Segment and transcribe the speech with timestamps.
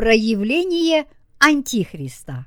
[0.00, 1.06] Проявление
[1.38, 2.46] Антихриста.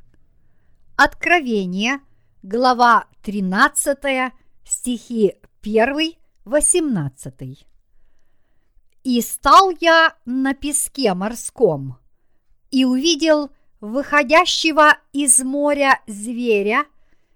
[0.95, 1.99] Откровение,
[2.41, 4.33] глава 13,
[4.65, 6.13] стихи 1,
[6.45, 7.67] 18.
[9.03, 11.99] «И стал я на песке морском,
[12.71, 13.51] и увидел
[13.81, 16.87] выходящего из моря зверя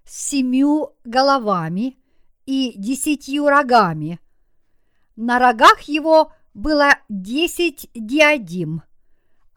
[0.04, 1.96] с семью головами
[2.44, 4.18] и десятью рогами.
[5.14, 8.82] На рогах его было десять диадим,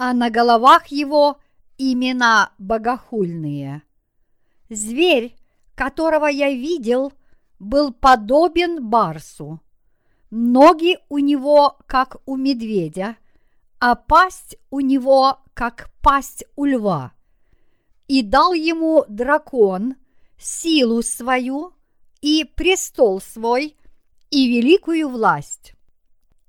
[0.03, 1.39] а на головах его
[1.77, 3.83] имена богохульные.
[4.67, 5.35] Зверь,
[5.75, 7.13] которого я видел,
[7.59, 9.61] был подобен барсу.
[10.31, 13.15] Ноги у него, как у медведя,
[13.79, 17.13] а пасть у него, как пасть у льва.
[18.07, 19.97] И дал ему дракон
[20.39, 21.73] силу свою
[22.21, 23.77] и престол свой,
[24.31, 25.75] и великую власть.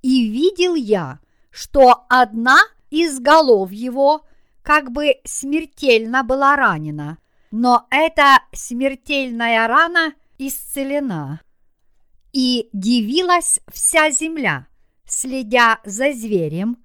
[0.01, 2.57] И видел я, что одна
[2.93, 4.27] из голов его
[4.62, 7.17] как бы смертельно была ранена,
[7.51, 11.41] но эта смертельная рана исцелена.
[12.35, 14.67] И дивилась вся земля,
[15.07, 16.85] следя за зверем,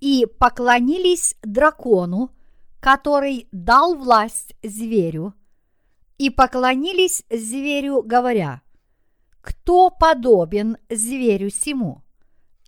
[0.00, 2.30] и поклонились дракону,
[2.78, 5.32] который дал власть зверю,
[6.18, 8.60] и поклонились зверю, говоря,
[9.40, 12.02] кто подобен зверю сему,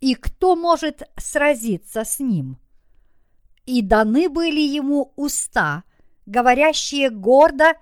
[0.00, 2.58] и кто может сразиться с ним?
[3.70, 5.84] И даны были ему уста,
[6.26, 7.74] говорящие гордо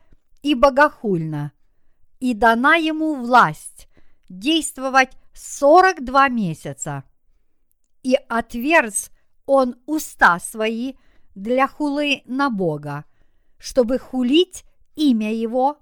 [0.42, 1.53] и богохульно,
[2.20, 3.89] и дана ему власть
[4.28, 7.05] действовать сорок два месяца.
[8.03, 9.11] И отверз
[9.47, 10.92] он уста свои
[11.34, 13.06] для хулы на Бога,
[13.56, 15.78] чтобы хулить имя Его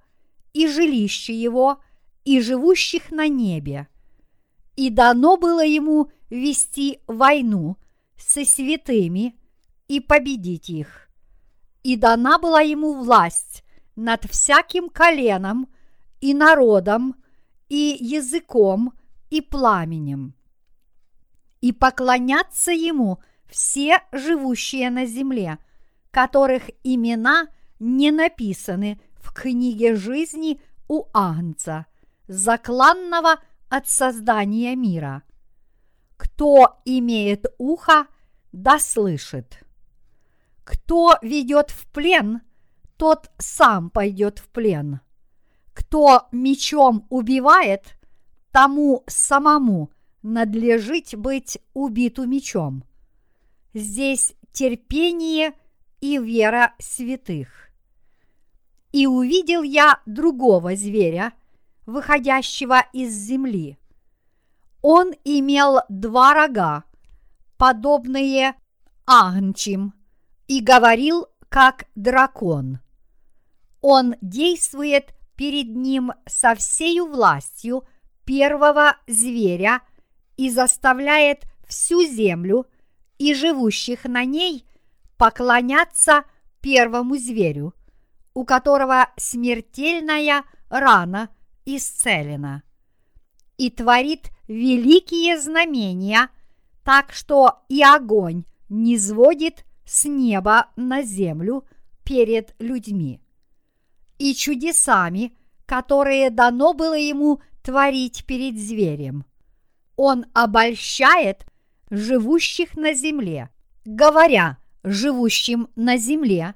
[0.53, 1.81] и жилище Его
[2.25, 3.89] и живущих на небе.
[4.77, 7.77] И дано было ему вести войну
[8.16, 9.34] со святыми
[9.88, 11.08] и победить их.
[11.82, 13.64] И дана была ему власть
[13.94, 15.69] над всяким коленом
[16.20, 17.14] и народом
[17.69, 18.92] и языком
[19.30, 20.34] и пламенем.
[21.60, 25.58] И поклонятся ему все живущие на земле,
[26.10, 27.48] которых имена
[27.78, 31.86] не написаны в книге жизни у Агнца,
[32.28, 35.22] закланного от создания мира.
[36.16, 38.06] Кто имеет ухо,
[38.53, 39.66] да слышит.
[40.66, 42.41] Кто ведет в плен,
[42.97, 44.99] тот сам пойдет в плен.
[45.72, 47.97] Кто мечом убивает,
[48.50, 52.82] тому самому надлежит быть убиту мечом.
[53.75, 55.53] Здесь терпение
[56.00, 57.71] и вера святых.
[58.91, 61.33] И увидел я другого зверя,
[61.87, 63.78] выходящего из земли.
[64.83, 66.83] Он имел два рога,
[67.56, 68.56] подобные
[69.06, 69.96] агнчим,
[70.47, 72.81] и говорил как дракон.
[73.81, 77.87] Он действует перед ним со всею властью
[78.25, 79.83] первого зверя
[80.37, 82.67] и заставляет всю землю
[83.19, 84.67] и живущих на ней
[85.17, 86.25] поклоняться
[86.61, 87.75] первому зверю–
[88.37, 91.31] у которого смертельная рана
[91.65, 92.65] исцелена,
[93.57, 96.28] и творит великие знамения,
[96.84, 101.64] так что и огонь не сводит с неба на землю
[102.04, 103.20] перед людьми,
[104.19, 109.24] и чудесами, которые дано было ему творить перед зверем.
[109.97, 111.47] Он обольщает
[111.91, 113.50] живущих на земле,
[113.84, 116.54] говоря живущим на земле,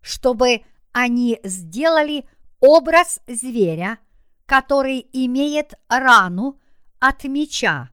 [0.00, 0.62] чтобы
[0.92, 2.26] они сделали
[2.60, 3.98] образ зверя,
[4.46, 6.58] который имеет рану
[7.00, 7.90] от меча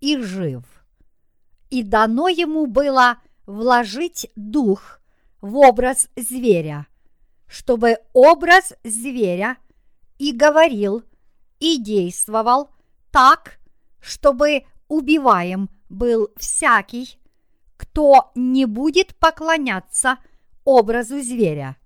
[0.00, 0.64] и жив.
[1.70, 5.00] И дано ему было вложить дух
[5.40, 6.86] в образ зверя,
[7.46, 9.56] чтобы образ зверя
[10.18, 11.02] и говорил,
[11.58, 12.70] и действовал
[13.10, 13.58] так,
[14.00, 17.18] чтобы убиваем был всякий,
[17.76, 20.18] кто не будет поклоняться
[20.64, 21.76] образу зверя.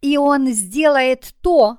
[0.00, 1.78] И он сделает то,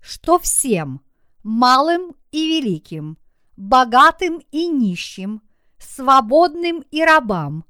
[0.00, 1.00] что всем,
[1.42, 3.18] малым и великим,
[3.56, 5.42] богатым и нищим,
[5.78, 7.64] свободным и рабам,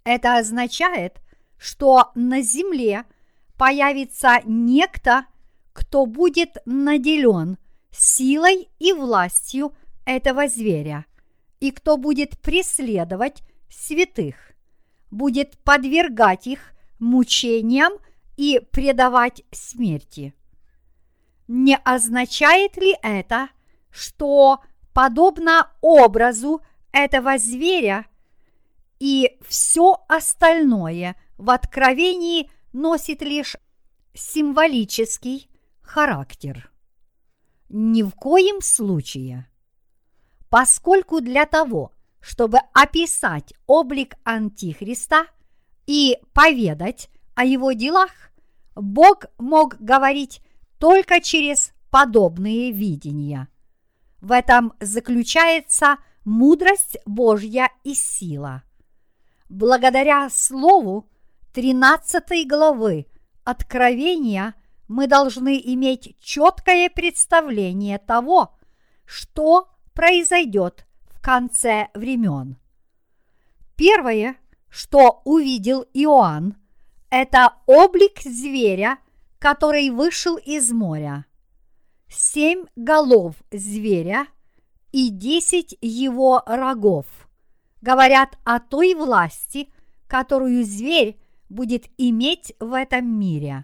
[0.03, 1.21] Это означает,
[1.57, 3.05] что на земле
[3.57, 5.25] появится некто,
[5.73, 7.57] кто будет наделен
[7.91, 9.73] силой и властью
[10.05, 11.05] этого зверя,
[11.59, 14.35] и кто будет преследовать святых,
[15.09, 17.93] будет подвергать их мучениям
[18.37, 20.33] и предавать смерти.
[21.47, 23.49] Не означает ли это,
[23.89, 24.61] что,
[24.93, 26.61] подобно образу
[26.91, 28.05] этого зверя,
[28.99, 33.57] и все остальное в откровении носит лишь
[34.13, 35.49] символический
[35.81, 36.70] характер.
[37.73, 39.47] Ни в коем случае.
[40.49, 45.25] Поскольку для того, чтобы описать облик Антихриста
[45.87, 48.11] и поведать о его делах,
[48.75, 50.41] Бог мог говорить
[50.77, 53.47] только через подобные видения.
[54.19, 58.63] В этом заключается мудрость Божья и сила–
[59.51, 61.09] Благодаря Слову
[61.51, 63.07] 13 главы
[63.43, 64.55] Откровения
[64.91, 68.53] мы должны иметь четкое представление того,
[69.05, 72.57] что произойдет в конце времен.
[73.77, 74.35] Первое,
[74.69, 76.57] что увидел Иоанн,
[77.09, 78.97] это облик зверя,
[79.39, 81.25] который вышел из моря.
[82.09, 84.27] Семь голов зверя
[84.91, 87.05] и десять его рогов–
[87.81, 89.69] говорят о той власти,
[90.07, 91.17] которую зверь
[91.47, 93.63] будет иметь в этом мире.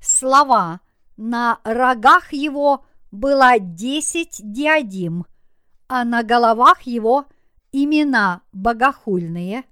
[0.00, 0.80] Слова
[1.16, 5.26] «на рогах его было десять диадим»,
[5.88, 7.26] а на головах его
[7.72, 9.64] имена богохульные,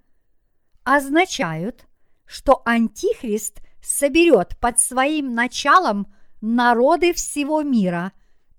[0.85, 1.87] означают,
[2.27, 8.13] что Антихрист соберет под своим началом народы всего мира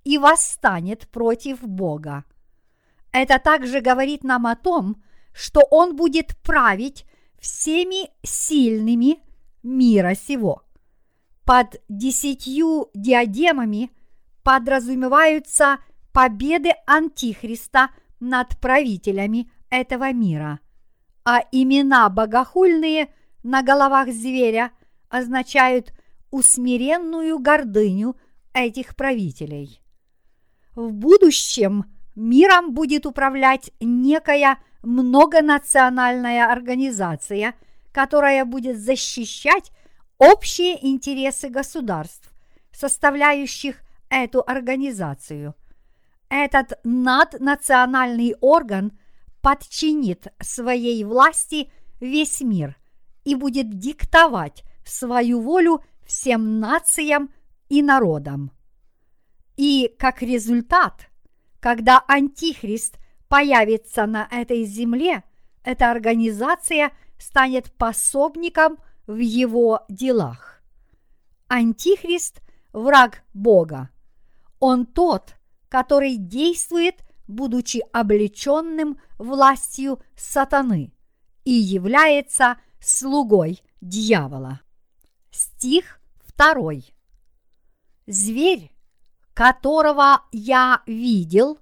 [0.03, 2.25] и восстанет против Бога.
[3.11, 7.05] Это также говорит нам о том, что Он будет править
[7.39, 9.19] всеми сильными
[9.63, 10.63] мира сего.
[11.49, 13.89] Под десятью диадемами
[14.43, 15.79] подразумеваются
[16.13, 17.89] победы Антихриста
[18.19, 20.59] над правителями этого мира,
[21.25, 24.69] а имена богохульные на головах зверя
[25.09, 25.91] означают
[26.29, 28.15] усмиренную гордыню
[28.53, 29.81] этих правителей.
[30.75, 37.55] В будущем– миром будет управлять некая многонациональная организация,
[37.91, 39.71] которая будет защищать
[40.19, 42.31] общие интересы государств,
[42.71, 45.55] составляющих эту организацию.
[46.29, 48.91] Этот наднациональный орган
[49.41, 52.77] подчинит своей власти весь мир
[53.23, 57.31] и будет диктовать свою волю всем нациям
[57.69, 58.51] и народам.
[59.57, 61.09] И как результат
[61.59, 62.97] когда Антихрист
[63.27, 65.23] появится на этой земле,
[65.63, 68.77] эта организация станет пособником
[69.09, 70.61] в его делах.
[71.47, 72.41] Антихрист–
[72.73, 73.89] враг Бога.
[74.59, 75.33] Он тот,
[75.67, 80.93] который действует, будучи облеченным властью сатаны
[81.43, 84.61] и является слугой дьявола.
[85.31, 86.93] Стих второй.
[88.05, 88.71] Зверь
[89.33, 91.57] которого я видел,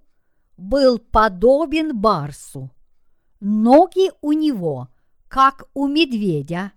[0.57, 2.71] был подобен барсу.
[3.39, 4.89] Ноги у него,
[5.27, 6.73] как у медведя,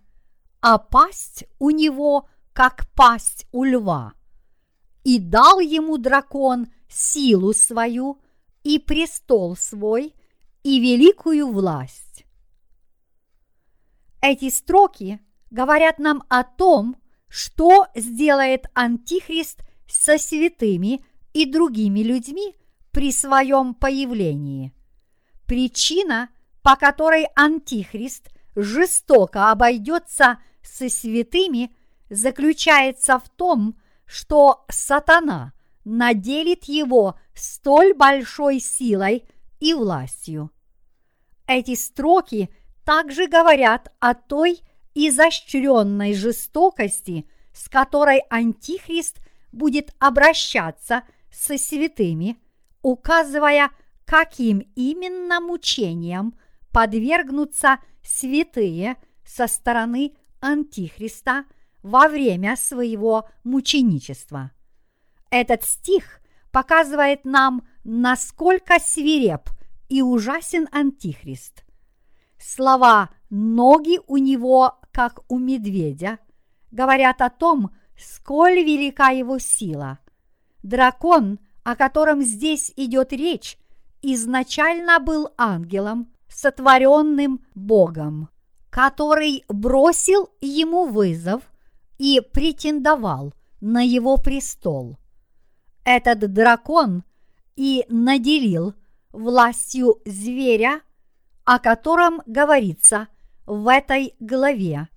[0.61, 4.15] а пасть у него, как пасть у льва.
[5.05, 8.21] И дал ему дракон силу свою,
[8.63, 10.15] и престол свой,
[10.63, 12.27] и великую власть.
[14.21, 16.97] Эти строки говорят нам о том,
[17.29, 21.03] что сделает Антихрист со святыми
[21.33, 22.55] и другими людьми
[22.91, 24.75] при своем появлении.
[25.47, 26.29] Причина,
[26.63, 31.75] по которой Антихрист жестоко обойдется со святыми,
[32.09, 35.53] заключается в том, что сатана
[35.85, 39.25] наделит его столь большой силой
[39.61, 40.51] и властью.
[41.47, 42.51] Эти строки
[42.85, 44.61] также говорят о той
[44.95, 49.19] изощренной жестокости, с которой Антихрист
[49.53, 52.41] будет обращаться со святыми,
[52.83, 53.71] указывая,
[54.05, 56.35] каким именно мучением
[56.73, 61.45] подвергнутся святые со стороны Антихриста
[61.83, 64.51] во время своего мученичества.
[65.31, 66.21] Этот стих
[66.51, 69.49] показывает нам, насколько свиреп
[69.89, 71.65] и ужасен Антихрист.
[72.39, 76.19] Слова «ноги у него, как у медведя»
[76.71, 79.99] говорят о том, сколь велика его сила.
[80.63, 83.59] Дракон, о котором здесь идет речь,
[84.03, 88.29] изначально был ангелом, сотворенным Богом,
[88.71, 91.43] который бросил ему вызов
[91.99, 94.97] и претендовал на его престол.
[95.85, 97.05] Этот дракон
[97.57, 98.75] и наделил
[99.11, 100.81] властью зверя,
[101.45, 103.09] о котором говорится
[103.45, 104.89] в этой главе,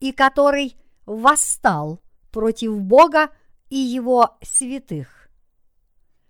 [0.00, 0.76] и который
[1.06, 2.00] восстал
[2.32, 3.30] против Бога
[3.70, 5.28] и его святых.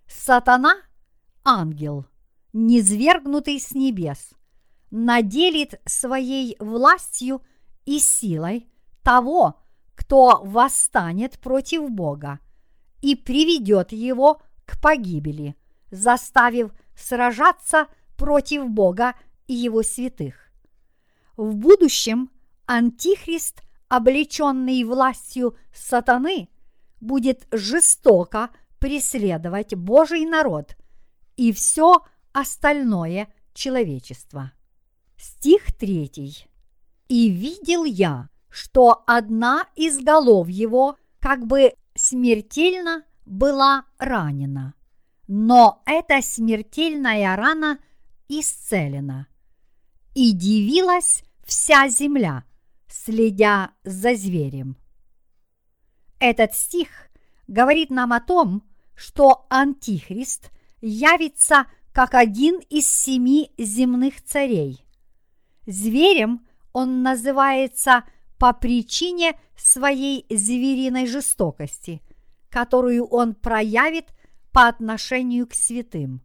[0.06, 0.74] Сатана–
[1.44, 2.04] ангел,
[2.52, 4.34] низвергнутый с небес,
[4.92, 7.42] наделит своей властью
[7.86, 8.68] и силой
[9.02, 9.58] того,
[9.94, 12.38] кто восстанет против Бога
[13.00, 15.56] и приведет его к погибели,
[15.90, 19.14] заставив сражаться против Бога
[19.48, 20.52] и его святых.
[21.36, 22.30] В будущем
[22.66, 26.48] Антихрист, облеченный властью сатаны,
[27.00, 30.76] будет жестоко преследовать Божий народ
[31.36, 34.52] и все остальное человечество.
[35.22, 36.48] Стих 3.
[37.06, 44.74] «И видел я, что одна из голов его как бы смертельно была ранена,
[45.28, 47.78] но эта смертельная рана
[48.28, 49.28] исцелена.
[50.16, 52.42] И дивилась вся земля,
[52.88, 54.76] следя за зверем.
[56.18, 56.88] Этот стих
[57.46, 58.64] говорит нам о том,
[58.96, 60.50] что Антихрист
[60.80, 64.84] явится как один из семи земных царей.
[65.66, 68.04] Зверем он называется
[68.38, 72.02] по причине своей звериной жестокости,
[72.50, 74.06] которую он проявит
[74.52, 76.22] по отношению к святым.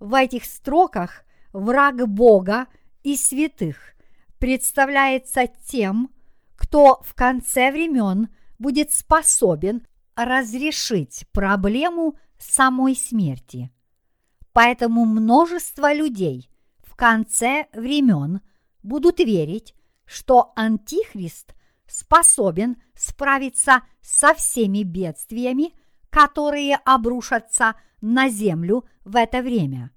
[0.00, 2.66] В этих строках враг Бога
[3.02, 3.94] и святых
[4.38, 6.10] представляется тем,
[6.56, 8.28] кто в конце времен
[8.58, 13.70] будет способен разрешить проблему самой смерти.
[14.52, 16.50] Поэтому множество людей
[16.98, 18.40] конце времен
[18.82, 19.74] будут верить,
[20.04, 21.54] что Антихрист
[21.86, 25.72] способен справиться со всеми бедствиями,
[26.10, 29.92] которые обрушатся на землю в это время.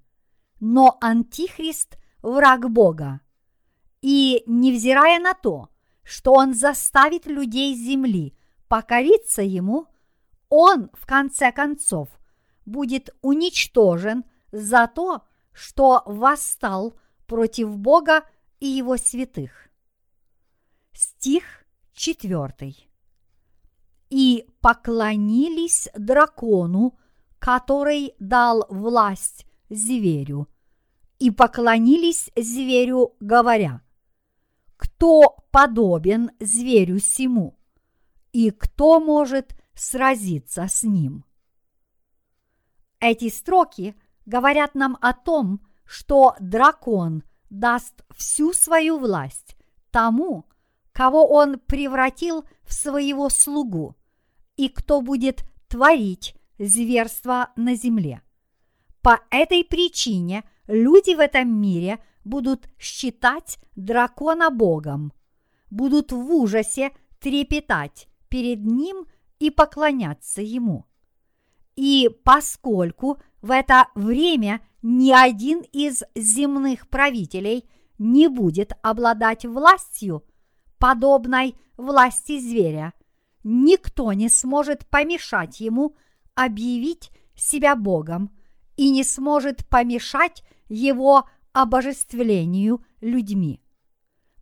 [0.60, 3.20] Но Антихрист– враг Бога.
[4.00, 5.70] И невзирая на то,
[6.04, 8.36] что он заставит людей земли
[8.68, 9.86] покориться ему,
[10.48, 12.08] он, в конце концов,
[12.64, 16.94] будет уничтожен за то, что восстал
[17.26, 18.24] против Бога
[18.60, 19.68] и его святых.
[20.92, 22.74] Стих 4.
[24.10, 26.98] И поклонились дракону,
[27.38, 30.48] который дал власть зверю,
[31.18, 33.80] и поклонились зверю, говоря,
[34.76, 37.58] кто подобен зверю сему,
[38.32, 41.24] и кто может сразиться с ним.
[43.00, 49.56] Эти строки говорят нам о том, что дракон даст всю свою власть
[49.90, 50.46] тому,
[50.92, 53.96] кого он превратил в своего слугу,
[54.56, 58.22] и кто будет творить зверство на земле.
[59.00, 65.12] По этой причине люди в этом мире будут считать дракона Богом,
[65.70, 69.06] будут в ужасе трепетать перед ним
[69.38, 70.86] и поклоняться ему.
[71.74, 77.68] И поскольку в это время ни один из земных правителей
[77.98, 80.24] не будет обладать властью,
[80.78, 82.92] подобной власти зверя,
[83.44, 85.96] никто не сможет помешать ему
[86.34, 88.30] объявить себя Богом
[88.76, 93.60] и не сможет помешать его обожествлению людьми.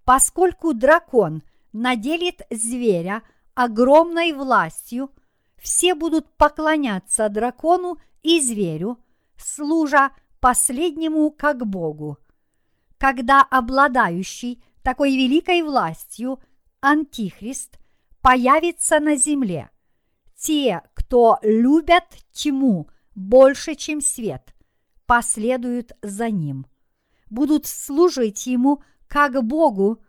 [0.04, 1.42] Поскольку дракон
[1.72, 3.22] наделит зверя
[3.54, 5.10] огромной властью,
[5.60, 8.98] все будут поклоняться дракону и зверю,
[9.36, 12.18] служа последнему как Богу.
[12.98, 16.40] Когда обладающий такой великой властью
[16.80, 17.78] Антихрист
[18.22, 19.70] появится на земле,
[20.34, 24.54] те, кто любят тьму больше, чем свет,
[25.04, 26.66] последуют за ним,
[27.28, 30.02] будут служить ему как Богу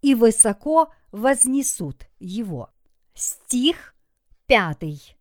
[0.00, 2.70] и высоко вознесут его.
[3.14, 3.93] Стих
[4.54, 5.16] пятый.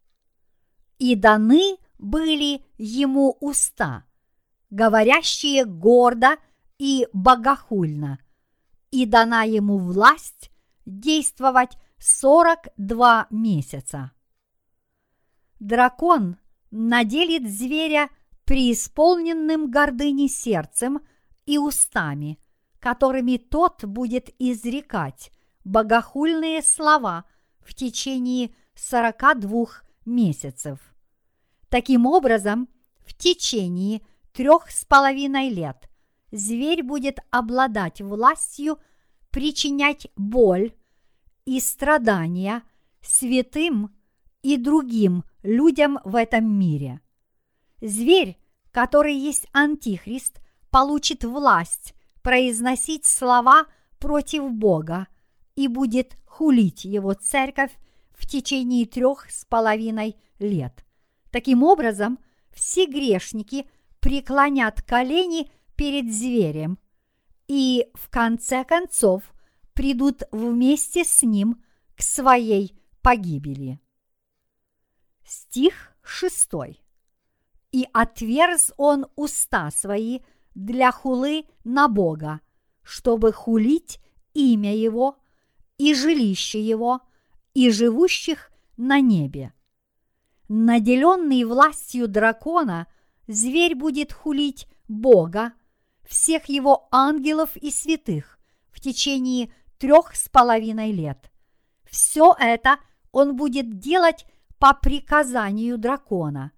[0.99, 4.05] И даны были ему уста,
[4.69, 6.37] говорящие гордо
[6.77, 8.19] и богохульно,
[8.91, 10.51] и дана ему власть
[10.85, 14.11] действовать сорок два месяца.
[15.59, 16.37] Дракон
[16.69, 18.09] наделит зверя
[18.45, 20.99] преисполненным гордыни сердцем
[21.47, 22.37] и устами,
[22.77, 25.31] которыми тот будет изрекать
[25.63, 27.25] богохульные слова
[27.61, 30.79] в течение сорока двух месяцев.
[31.69, 32.69] Таким образом,
[33.05, 34.01] в течение
[34.31, 35.89] трех с половиной лет
[36.31, 38.79] зверь будет обладать властью
[39.29, 40.73] причинять боль
[41.45, 42.63] и страдания
[43.01, 43.95] святым
[44.41, 47.01] и другим людям в этом мире.
[47.81, 48.37] Зверь,
[48.71, 50.39] который есть антихрист,
[50.69, 53.65] получит власть произносить слова
[53.99, 55.07] против Бога
[55.55, 57.71] и будет хулить его церковь
[58.13, 60.85] в течение трех с половиной лет.
[61.31, 62.19] Таким образом,
[62.51, 63.67] все грешники
[63.99, 66.77] преклонят колени перед зверем
[67.47, 69.23] и в конце концов
[69.73, 71.63] придут вместе с ним
[71.95, 73.79] к своей погибели.
[75.25, 76.79] Стих шестой.
[77.71, 80.19] И отверз он уста свои
[80.53, 82.41] для хулы на Бога,
[82.83, 83.99] чтобы хулить
[84.33, 85.17] имя Его
[85.77, 87.01] и жилище Его
[87.53, 89.53] и живущих на небе.
[90.49, 92.87] Наделенный властью дракона,
[93.27, 95.53] зверь будет хулить Бога,
[96.07, 98.39] всех его ангелов и святых
[98.71, 101.31] в течение трех с половиной лет.
[101.89, 102.77] Все это
[103.11, 104.25] он будет делать
[104.57, 106.51] по приказанию дракона.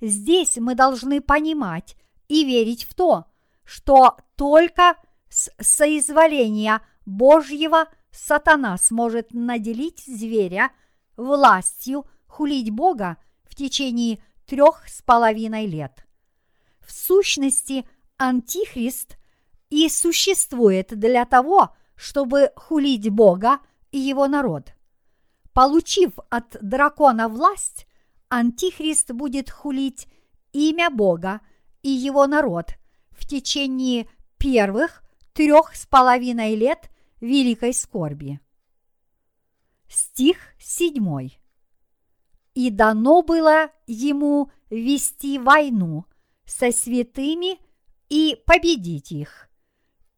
[0.00, 1.96] Здесь мы должны понимать
[2.28, 3.26] и верить в то,
[3.64, 4.96] что только
[5.28, 10.70] с соизволения Божьего сатана сможет наделить зверя
[11.16, 16.06] властью хулить Бога в течение трех с половиной лет.
[16.80, 19.18] В сущности, Антихрист
[19.70, 23.58] и существует для того, чтобы хулить Бога
[23.90, 24.72] и его народ.
[25.52, 27.86] Получив от дракона власть,
[28.28, 30.06] Антихрист будет хулить
[30.52, 31.40] имя Бога
[31.82, 32.72] и его народ
[33.10, 36.90] в течение первых трех с половиной лет
[37.20, 38.40] великой скорби.
[39.88, 41.38] Стих седьмой.
[42.54, 46.04] И дано было ему вести войну
[46.44, 47.58] со святыми
[48.08, 49.48] и победить их.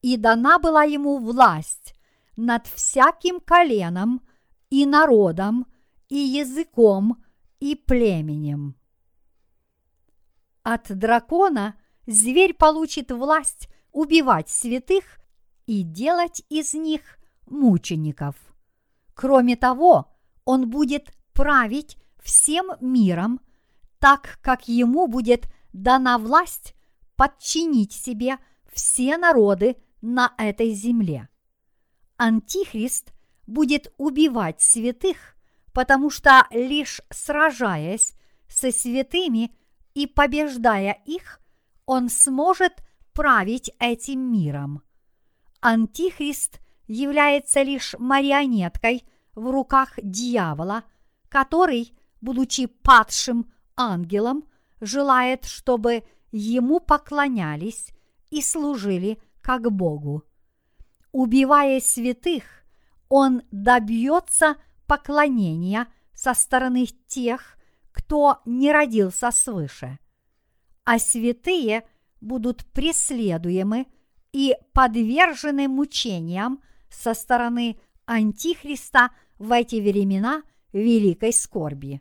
[0.03, 1.95] И дана была ему власть
[2.37, 4.27] над всяким коленом
[4.71, 5.67] и народом
[6.09, 7.23] и языком
[7.59, 8.77] и племенем.
[10.63, 15.19] От дракона зверь получит власть убивать святых
[15.70, 17.00] и делать из них
[17.46, 18.35] мучеников.
[19.14, 20.12] Кроме того,
[20.44, 23.40] он будет править всем миром,
[24.00, 26.74] так как ему будет дана власть
[27.14, 28.38] подчинить себе
[28.72, 31.28] все народы на этой земле.
[32.16, 33.12] Антихрист
[33.46, 35.37] будет убивать святых,
[35.72, 38.14] потому что лишь сражаясь
[38.48, 39.56] со святыми
[39.94, 41.40] и побеждая их,
[41.87, 42.72] он сможет
[43.12, 44.83] править этим миром.
[45.61, 50.85] Антихрист является лишь марионеткой в руках дьявола,
[51.29, 54.44] который, будучи падшим ангелом,
[54.81, 57.90] желает, чтобы ему поклонялись
[58.31, 60.25] и служили как Богу.
[61.12, 62.44] Убивая святых,
[63.09, 67.57] он добьется поклонения со стороны тех,
[67.92, 69.99] кто не родился свыше.
[70.85, 71.87] А святые
[72.20, 73.87] будут преследуемы
[74.33, 82.01] и подвержены мучениям со стороны Антихриста в эти времена великой скорби.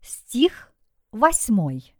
[0.00, 0.72] Стих
[1.12, 1.94] восьмой.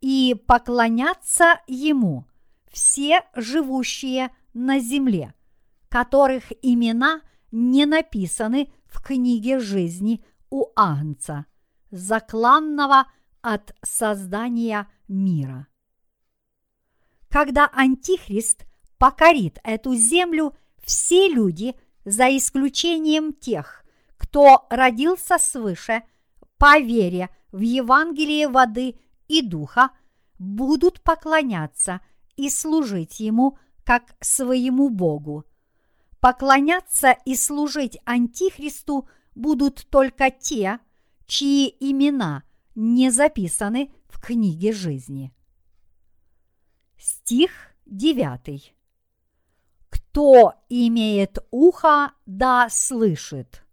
[0.00, 2.26] И поклонятся ему
[2.70, 5.34] все живущие на земле,
[5.88, 11.46] которых имена не написаны в книге жизни у Агнца,
[11.90, 13.06] закланного
[13.40, 15.68] от создания мира.
[17.32, 18.66] Когда Антихрист
[18.98, 23.84] покорит эту землю, все люди, за исключением тех,
[24.18, 26.02] кто родился свыше
[26.58, 28.96] по вере в Евангелие воды
[29.28, 29.92] и духа,
[30.38, 32.00] будут поклоняться
[32.36, 35.46] и служить Ему как своему Богу.
[36.20, 40.80] Поклоняться и служить Антихристу будут только те,
[41.26, 42.42] чьи имена
[42.74, 45.32] не записаны в книге жизни.
[47.02, 47.50] Стих
[47.86, 48.72] 9.
[49.90, 53.64] Кто имеет ухо, да слышит.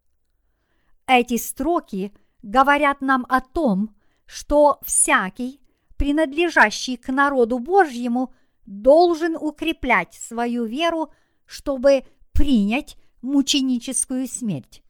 [1.06, 2.12] Эти строки
[2.42, 5.62] говорят нам о том, что всякий,
[5.96, 8.34] принадлежащий к народу Божьему,
[8.65, 11.13] должен укреплять свою веру,
[11.46, 14.82] чтобы принять мученическую смерть,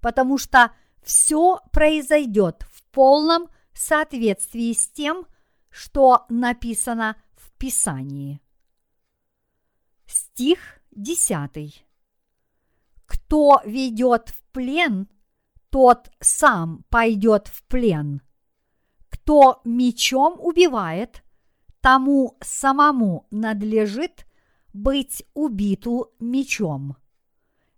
[0.00, 0.72] потому что
[1.04, 5.28] все произойдет в полном соответствии с тем,
[5.70, 7.14] что написано
[7.64, 8.42] Писании.
[10.04, 11.82] Стих 10.
[13.06, 15.08] Кто ведет в плен,
[15.70, 18.20] тот сам пойдет в плен.
[19.08, 21.24] Кто мечом убивает,
[21.80, 24.26] тому самому надлежит
[24.74, 26.98] быть убиту мечом.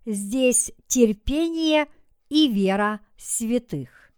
[0.05, 1.87] Здесь терпение
[2.27, 4.11] и вера святых.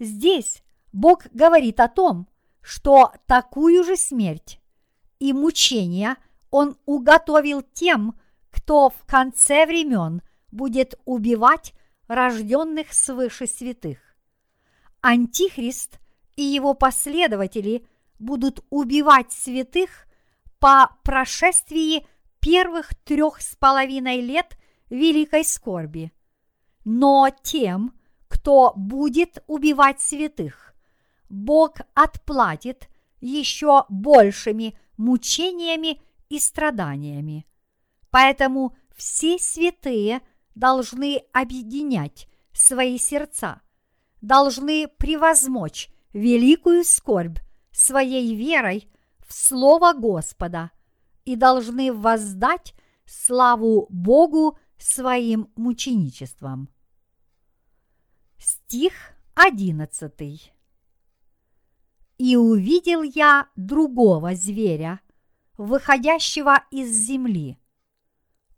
[0.00, 2.26] Здесь Бог говорит о том,
[2.62, 4.60] что такую же смерть
[5.18, 6.16] и мучения
[6.50, 8.18] Он уготовил тем,
[8.50, 11.74] кто в конце времен будет убивать
[12.08, 13.98] рожденных свыше святых.
[15.00, 15.98] Антихрист
[16.36, 17.86] и его последователи
[18.18, 20.06] будут убивать святых
[20.58, 22.06] по прошествии
[22.40, 24.56] первых трех с половиной лет
[24.90, 26.12] великой скорби.
[26.84, 27.94] Но тем,
[28.28, 30.71] кто будет убивать святых,
[31.32, 32.90] Бог отплатит
[33.22, 37.46] еще большими мучениями и страданиями.
[38.10, 40.20] Поэтому все святые
[40.54, 43.62] должны объединять свои сердца,
[44.20, 47.38] должны превозмочь великую скорбь
[47.70, 48.90] своей верой
[49.26, 50.70] в Слово Господа
[51.24, 52.74] и должны воздать
[53.06, 56.68] славу Богу своим мученичеством.
[58.36, 58.92] Стих
[59.34, 60.52] одиннадцатый.
[62.22, 65.00] И увидел я другого зверя,
[65.58, 67.58] выходящего из земли.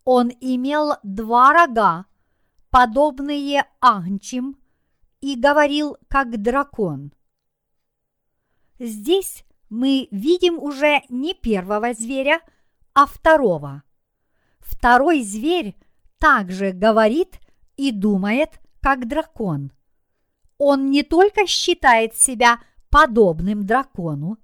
[0.04, 2.04] Он имел два рога,
[2.68, 4.58] подобные агнчим,
[5.22, 7.14] и говорил как дракон.
[8.78, 12.42] Здесь мы видим уже не первого зверя,
[12.92, 13.82] а второго.
[14.58, 15.74] Второй зверь
[16.18, 17.40] также говорит
[17.78, 19.72] и думает, как дракон.
[20.58, 22.60] Он не только считает себя
[22.94, 24.38] подобным дракону,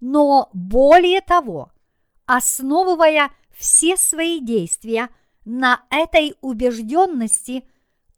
[0.00, 1.70] но более того,
[2.24, 5.10] основывая все свои действия
[5.44, 7.68] на этой убежденности,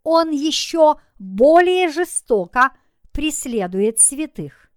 [0.04, 2.70] он еще более жестоко
[3.10, 4.70] преследует святых.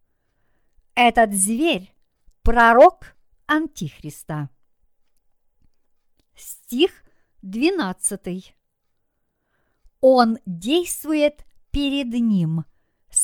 [0.96, 1.94] Этот зверь–
[2.42, 4.50] пророк Антихриста.
[6.36, 7.04] Стих
[7.44, 8.56] 12.
[10.02, 12.66] Он действует перед ним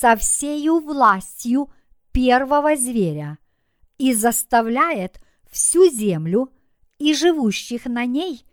[0.03, 1.71] со всею властью
[2.11, 3.37] первого зверя
[3.97, 6.51] и заставляет всю землю
[6.97, 8.45] и живущих на ней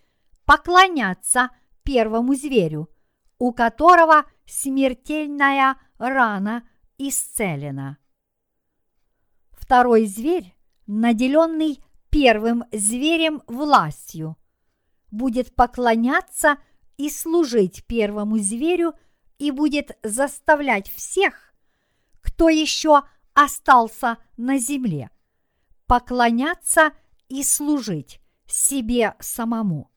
[0.45, 1.51] поклоняться
[1.83, 2.89] первому зверю,
[3.41, 6.63] у которого смертельная рана
[6.99, 7.99] исцелена.
[9.51, 10.55] Второй зверь,
[10.87, 14.37] наделенный первым зверем властью,
[15.11, 16.59] будет поклоняться
[16.97, 18.95] и служить первому зверю
[19.41, 21.53] и будет заставлять всех,
[22.21, 23.03] кто еще
[23.35, 25.11] остался на земле,
[25.87, 26.93] поклоняться
[27.29, 29.91] и служить себе самому.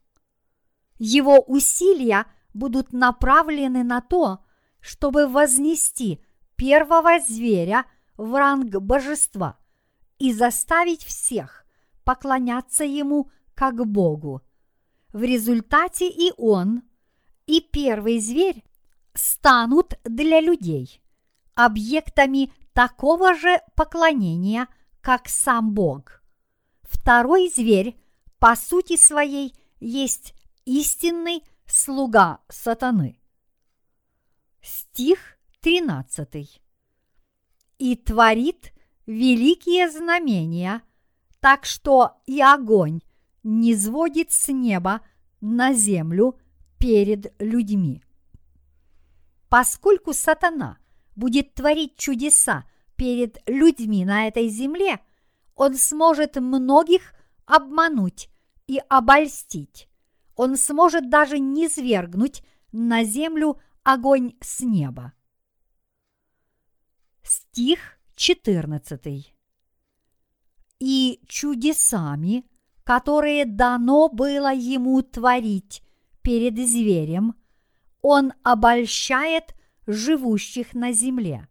[0.98, 4.44] Его усилия будут направлены на то,
[4.80, 6.24] чтобы вознести
[6.56, 7.86] первого зверя
[8.18, 9.60] в ранг божества–
[10.24, 11.66] и заставить всех
[12.06, 14.42] поклоняться ему как Богу.
[15.12, 16.84] В результате и он,
[17.46, 18.64] и первый зверь
[19.14, 21.04] станут для людей
[21.56, 24.68] объектами такого же поклонения,
[25.02, 26.24] как сам Бог.
[26.82, 27.98] Второй зверь
[28.40, 30.34] по сути своей есть
[30.66, 33.20] истинный слуга сатаны.
[34.62, 36.62] Стих 13.
[37.80, 38.74] И творит
[39.06, 40.82] великие знамения,
[41.40, 43.02] так что и огонь
[43.44, 45.02] не сводит с неба
[45.42, 46.40] на землю
[46.78, 48.03] перед людьми.
[49.54, 50.80] Поскольку сатана
[51.16, 52.64] будет творить чудеса
[52.96, 55.00] перед людьми на этой земле,
[55.54, 57.14] он сможет многих
[57.46, 58.32] обмануть
[58.66, 59.88] и обольстить.
[60.36, 65.14] Он сможет даже низвергнуть на землю огонь с неба.
[67.22, 69.36] Стих 14.
[70.80, 72.50] И чудесами,
[72.84, 75.84] которые дано было ему творить
[76.24, 77.36] перед зверем,
[78.04, 79.56] он обольщает
[79.88, 81.48] живущих на земле,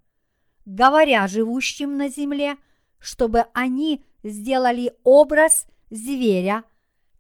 [0.64, 2.56] говоря живущим на земле,
[3.00, 6.62] чтобы они сделали образ зверя,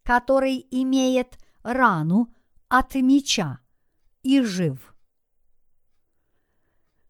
[0.04, 2.32] который имеет рану
[2.68, 3.58] от меча
[4.22, 4.94] и жив.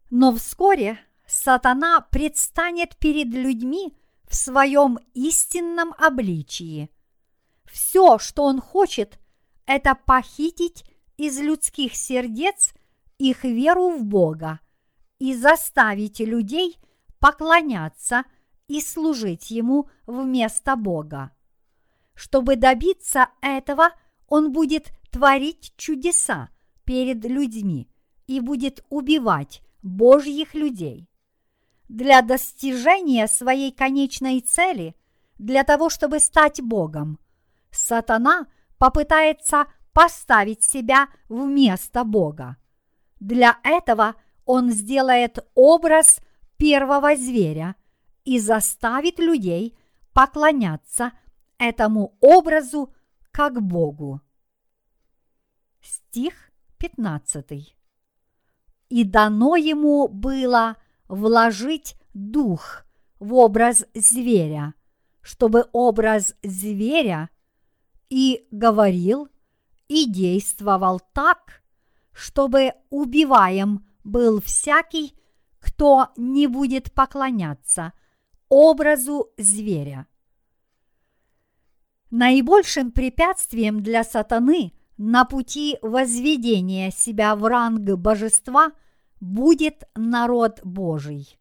[0.09, 3.97] Но вскоре сатана предстанет перед людьми
[4.29, 6.89] в своем истинном обличии.
[7.65, 9.19] Все, что он хочет,
[9.65, 10.85] это похитить
[11.17, 12.73] из людских сердец
[13.17, 14.59] их веру в Бога
[15.19, 16.77] и заставить людей
[17.19, 18.23] поклоняться
[18.67, 21.31] и служить Ему вместо Бога.
[22.15, 23.89] Чтобы добиться этого,
[24.27, 26.49] Он будет творить чудеса
[26.85, 27.89] перед людьми
[28.27, 31.09] и будет убивать Божьих людей.
[31.89, 34.95] Для достижения своей конечной цели,
[35.37, 37.19] для того, чтобы стать Богом,
[37.71, 38.47] сатана
[38.77, 42.57] попытается поставить себя вместо Бога.
[43.19, 46.19] Для этого он сделает образ
[46.57, 47.75] первого зверя
[48.25, 49.77] и заставит людей
[50.13, 51.13] поклоняться
[51.57, 52.93] этому образу
[53.31, 54.21] как Богу.
[55.81, 57.75] Стих 15.
[58.89, 60.77] И дано ему было
[61.07, 62.85] вложить дух
[63.19, 64.73] в образ зверя,
[65.21, 67.29] чтобы образ зверя
[68.09, 69.29] и говорил,
[69.87, 71.61] и действовал так,
[72.11, 75.15] чтобы убиваем был всякий,
[75.59, 77.93] кто не будет поклоняться
[78.49, 80.07] образу зверя.
[82.11, 88.71] Наибольшим препятствием для сатаны на пути возведения себя в ранг божества
[89.19, 91.39] будет народ Божий.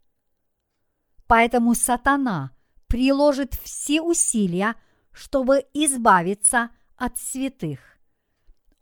[1.26, 2.52] Поэтому сатана
[2.87, 4.76] приложит все усилия,
[5.12, 7.91] чтобы избавиться от святых.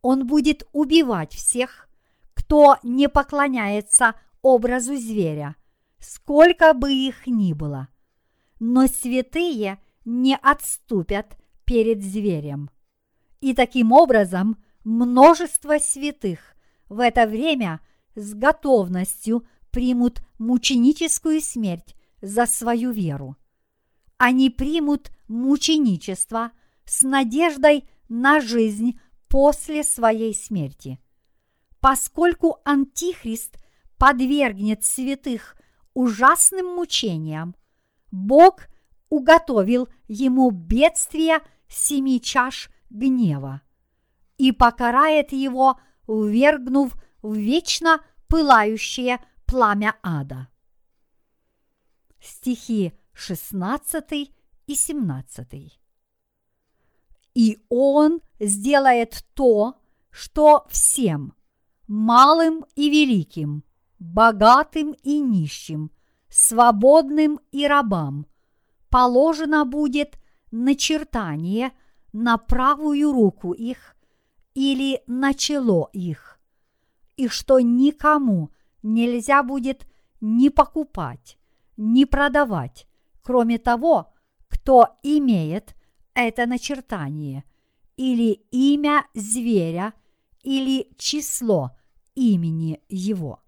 [0.02, 1.88] Он будет убивать всех,
[2.34, 5.56] кто не поклоняется образу зверя,
[5.98, 7.88] сколько бы их ни было.
[8.58, 12.70] Но святые не отступят перед зверем.
[13.40, 16.40] И таким образом множество святых
[16.88, 17.80] в это время
[18.14, 23.36] с готовностью примут мученическую смерть за свою веру.
[24.18, 26.52] Они примут мученичество
[26.84, 28.98] с надеждой на жизнь
[29.30, 30.98] после своей смерти.
[31.80, 33.56] Поскольку Антихрист
[33.96, 35.56] подвергнет святых
[35.94, 37.54] ужасным мучениям,
[38.10, 38.66] Бог
[39.08, 43.62] уготовил ему бедствие семи чаш гнева
[44.36, 50.48] и покарает его, ввергнув в вечно пылающее пламя ада.
[52.20, 54.32] Стихи 16
[54.66, 55.79] и 17.
[57.34, 59.76] И он сделает то,
[60.10, 61.34] что всем,
[61.86, 63.64] малым и великим,
[63.98, 65.90] богатым и нищим,
[66.28, 68.26] свободным и рабам,
[68.88, 70.18] положено будет
[70.50, 71.72] начертание
[72.12, 73.96] на правую руку их
[74.54, 76.40] или на чело их,
[77.16, 78.50] и что никому
[78.82, 79.86] нельзя будет
[80.20, 81.38] ни покупать,
[81.76, 82.88] ни продавать,
[83.22, 84.12] кроме того,
[84.48, 85.76] кто имеет
[86.14, 87.44] это начертание,
[87.96, 89.94] или имя зверя,
[90.42, 91.70] или число
[92.14, 93.40] имени его.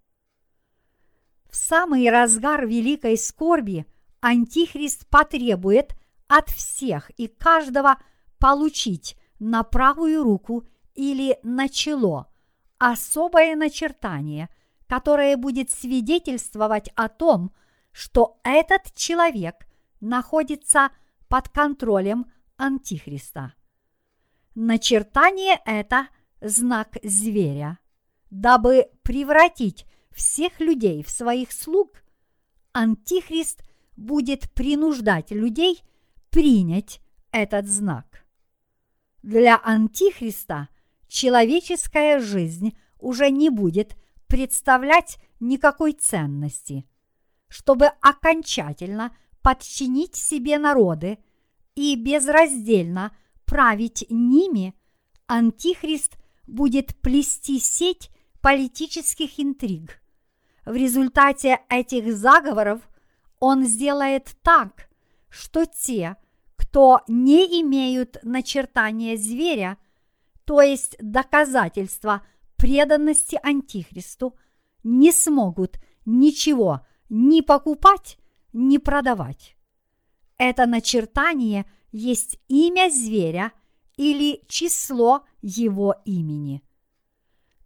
[1.51, 3.87] В самый разгар великой скорби
[4.20, 5.94] Антихрист потребует
[6.29, 7.98] от всех и каждого
[8.38, 12.33] получить на правую руку или на чело
[12.79, 14.48] особое начертание,
[14.88, 17.53] которое будет свидетельствовать о том,
[17.92, 19.68] что этот человек
[20.01, 20.90] находится
[21.29, 22.27] под контролем
[22.62, 23.55] Антихриста.
[24.55, 26.07] Начертание– это
[26.40, 27.81] знак зверя.
[28.31, 32.05] Дабы превратить всех людей в своих слуг,
[32.72, 33.64] Антихрист
[33.96, 35.83] будет принуждать людей
[36.31, 37.01] принять
[37.33, 38.25] этот знак.
[39.25, 40.68] Для Антихриста
[41.09, 43.96] человеческая жизнь уже не будет
[44.29, 46.88] представлять никакой ценности.
[47.48, 51.18] Чтобы окончательно подчинить себе народы–
[51.74, 54.74] и безраздельно править ними,
[55.26, 60.02] Антихрист будет плести сеть политических интриг.
[60.64, 62.80] В результате этих заговоров
[63.40, 64.88] он сделает так,
[65.28, 66.16] что те,
[66.56, 69.78] кто не имеют начертания зверя,
[70.44, 72.22] то есть доказательства
[72.56, 74.37] преданности Антихристу,
[74.85, 78.18] не смогут ничего ни покупать,
[78.52, 79.56] ни продавать.
[80.44, 83.52] Это начертание есть имя зверя
[83.96, 86.64] или число его имени.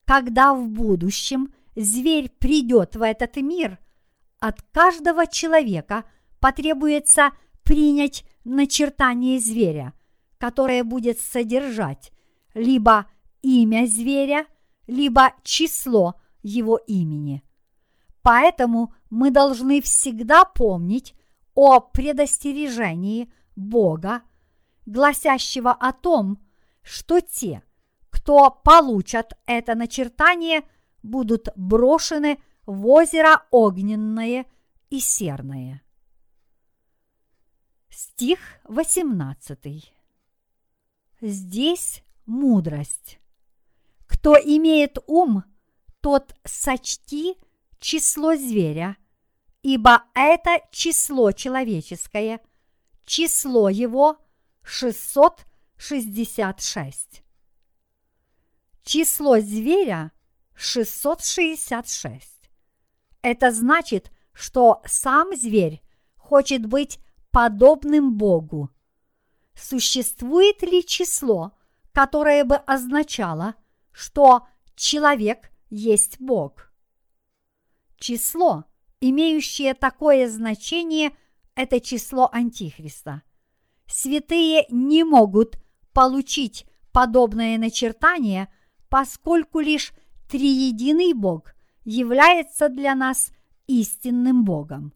[0.04, 3.78] Когда в будущем зверь придет в этот мир,
[4.40, 6.04] от каждого человека
[6.38, 7.30] потребуется
[7.62, 9.94] принять начертание зверя,
[10.36, 12.12] которое будет содержать
[12.52, 13.06] либо
[13.40, 14.44] имя зверя,
[14.86, 17.42] либо число его имени.
[18.20, 21.14] Поэтому мы должны всегда помнить
[21.56, 24.22] о предостережении Бога,
[24.84, 26.38] гласящего о том,
[26.82, 27.64] что те,
[28.10, 30.62] кто получат это начертание,
[31.02, 34.46] будут брошены в озеро огненное
[34.90, 35.82] и серное.
[37.88, 39.92] Стих 18.
[41.22, 43.18] Здесь мудрость.
[44.06, 45.44] Кто имеет ум,
[46.00, 47.36] тот сочти
[47.78, 48.96] число зверя,
[49.66, 52.40] ибо это число человеческое,
[53.04, 54.18] число его
[54.62, 57.24] 666.
[58.84, 60.12] Число зверя
[60.54, 62.48] 666.
[63.22, 65.82] Это значит, что сам зверь
[66.14, 67.00] хочет быть
[67.32, 68.70] подобным Богу.
[69.56, 71.58] Существует ли число,
[71.90, 73.56] которое бы означало,
[73.90, 76.70] что человек есть Бог?
[77.98, 78.66] Число,
[79.00, 81.16] имеющее такое значение,
[81.54, 83.22] это число Антихриста.
[83.86, 85.58] Святые не могут
[85.92, 88.52] получить подобное начертание,
[88.88, 89.92] поскольку лишь
[90.28, 91.54] триединый Бог
[91.84, 93.30] является для нас
[93.66, 94.92] истинным Богом.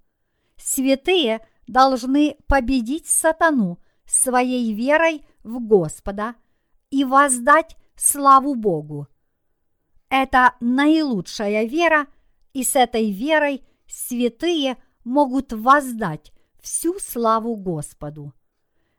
[0.57, 6.35] Святые должны победить сатану своей верой в Господа
[6.91, 9.07] и воздать славу Богу.
[10.09, 12.07] Это наилучшая вера,
[12.53, 18.33] и с этой верой святые могут воздать всю славу Господу.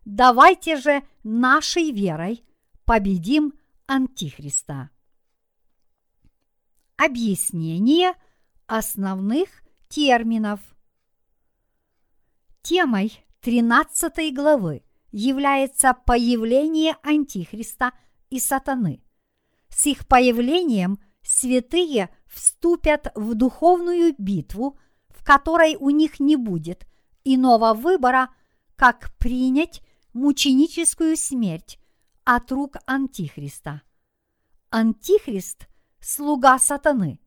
[0.05, 2.43] Давайте же нашей верой
[2.85, 3.53] победим
[3.87, 4.89] Антихриста.
[6.97, 8.13] Объяснение
[8.67, 10.59] основных терминов–
[12.61, 17.91] Темой 13 главы является появление Антихриста
[18.29, 19.03] и сатаны.
[19.69, 24.77] С их появлением святые вступят в духовную битву,
[25.09, 26.87] в которой у них не будет
[27.23, 28.29] иного выбора,
[28.75, 29.81] как принять
[30.13, 31.77] мученическую смерть
[32.23, 33.81] от рук Антихриста.
[34.69, 35.67] Антихрист,
[35.99, 37.19] слуга сатаны,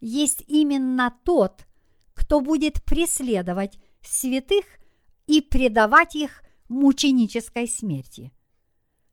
[0.00, 1.66] есть именно тот,
[2.14, 4.64] кто будет преследовать святых
[5.26, 8.32] и предавать их мученической смерти.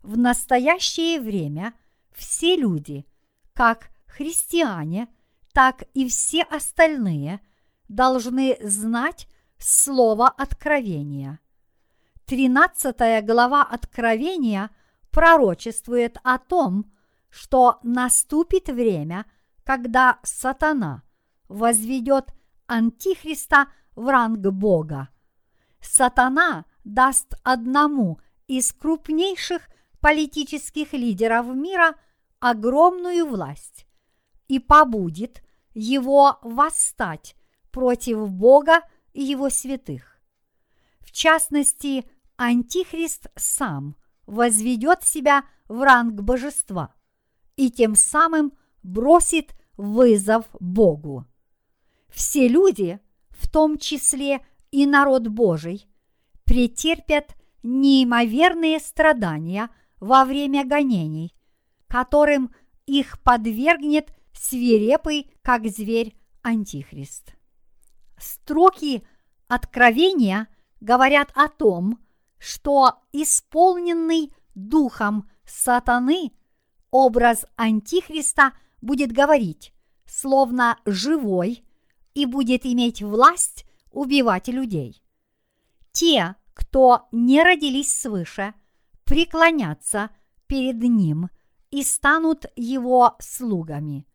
[0.01, 1.73] В настоящее время
[2.15, 3.05] все люди,
[3.53, 5.07] как христиане,
[5.53, 7.39] так и все остальные,
[7.87, 11.39] должны знать слово откровения.
[12.25, 14.69] Тринадцатая глава Откровения
[15.11, 16.91] пророчествует о том,
[17.29, 19.25] что наступит время,
[19.63, 21.03] когда сатана
[21.47, 22.33] возведет
[22.67, 25.09] Антихриста в ранг Бога–
[25.81, 31.95] сатана даст одному из крупнейших политических лидеров мира
[32.39, 33.85] огромную власть
[34.49, 35.41] и побудит
[35.73, 37.35] его восстать
[37.71, 38.81] против Бога
[39.13, 40.19] и его святых.
[40.99, 42.03] В частности,
[42.35, 46.93] Антихрист сам возведет себя в ранг божества
[47.55, 51.25] и тем самым бросит вызов Богу.
[52.09, 55.87] Все люди, в том числе и народ Божий
[56.43, 59.69] претерпят неимоверные страдания
[59.99, 61.35] во время гонений,
[61.87, 62.53] которым
[62.85, 67.35] их подвергнет свирепый, как зверь, Антихрист.
[68.17, 69.05] Строки
[69.47, 70.47] Откровения
[70.79, 71.99] говорят о том,
[72.37, 76.31] что исполненный духом сатаны
[76.89, 79.73] образ Антихриста будет говорить,
[80.05, 81.65] словно живой,
[82.13, 85.03] и будет иметь власть убивать людей.
[85.91, 88.53] Те, кто не родились свыше,
[89.03, 90.09] преклонятся
[90.47, 91.29] перед ним
[91.71, 94.08] и станут его слугами.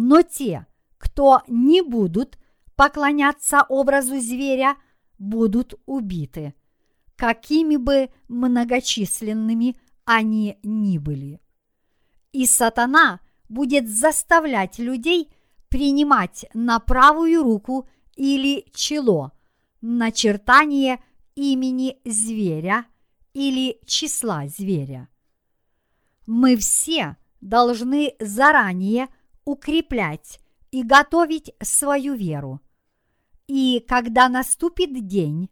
[0.00, 0.64] Но те,
[0.96, 2.38] кто не будут
[2.76, 4.76] поклоняться образу зверя,
[5.18, 6.54] будут убиты,
[7.16, 11.40] какими бы многочисленными они ни были.
[12.30, 13.18] И сатана
[13.48, 15.32] будет заставлять людей
[15.68, 19.32] принимать на правую руку или чело,
[19.80, 21.02] начертание
[21.34, 22.86] имени зверя
[23.34, 25.08] или числа зверя.
[26.24, 29.08] Мы все должны заранее
[29.48, 30.40] укреплять
[30.70, 32.60] и готовить свою веру.
[33.46, 35.48] И когда наступит день,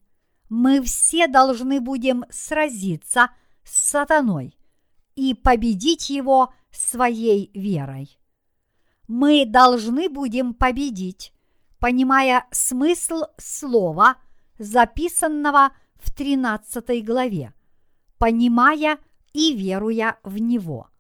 [0.51, 3.31] мы все должны будем сразиться
[3.65, 4.55] с сатаной
[5.15, 8.19] и победить его своей верой.
[9.09, 11.33] Мы должны будем победить,
[11.79, 14.17] понимая смысл слова,
[14.59, 17.55] записанного в 13 главе,
[18.19, 18.99] понимая
[19.33, 20.91] и веруя в него.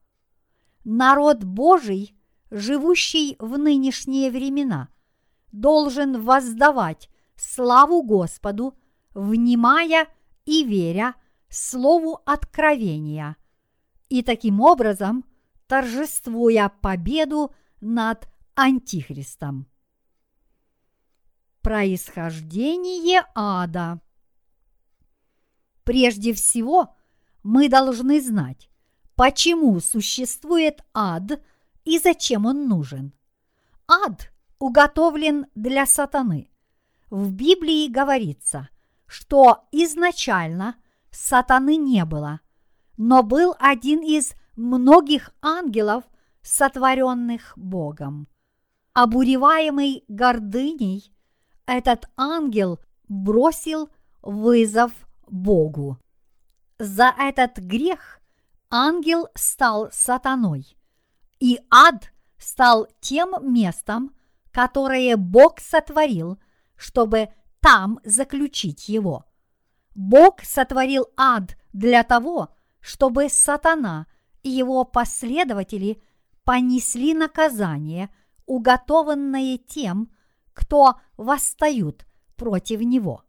[0.85, 2.16] Народ Божий,
[2.51, 4.89] живущий в нынешние времена,
[5.53, 8.77] должен воздавать славу Господу,
[9.15, 10.09] внимая
[10.45, 11.15] и веря
[11.49, 13.37] Слову откровения,
[14.09, 15.25] и таким образом
[15.69, 19.67] торжествуя победу над Антихристом.
[21.63, 24.01] Происхождение ада.
[25.85, 26.95] Прежде всего,
[27.43, 28.69] мы должны знать,
[29.15, 31.41] почему существует ад
[31.87, 33.15] и зачем он нужен.
[33.89, 36.51] Ад уготовлен для сатаны.
[37.09, 38.69] В Библии говорится,
[39.07, 40.77] что изначально
[41.11, 42.41] сатаны не было,
[42.97, 46.05] но был один из многих ангелов,
[46.43, 48.29] сотворенных Богом.
[48.93, 51.13] Обуреваемый гордыней,
[51.67, 53.91] этот ангел бросил
[54.23, 54.93] вызов
[55.29, 55.99] Богу.
[56.79, 58.21] За этот грех
[58.71, 60.77] ангел стал сатаной,
[61.41, 64.15] и ад стал тем местом,
[64.51, 66.39] которое Бог сотворил,
[66.77, 67.29] чтобы
[67.61, 69.25] там заключить его.
[69.95, 74.07] Бог сотворил ад для того, чтобы сатана
[74.43, 76.03] и его последователи
[76.45, 78.11] понесли наказание,
[78.47, 80.11] уготованное тем,
[80.53, 82.07] кто восстают
[82.37, 83.25] против него.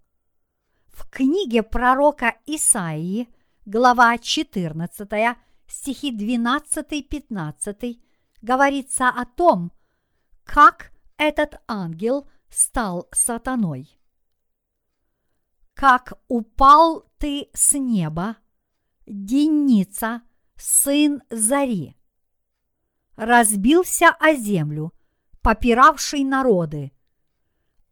[0.88, 3.28] В книге пророка Исаии,
[3.66, 5.38] глава 14,
[5.68, 7.99] стихи 12-15,
[8.41, 9.72] говорится о том,
[10.43, 13.99] как этот ангел стал сатаной.
[15.74, 18.38] Как упал ты с неба,
[19.05, 20.22] Деница,
[20.55, 21.95] сын Зари,
[23.15, 24.93] разбился о землю,
[25.41, 26.91] попиравший народы,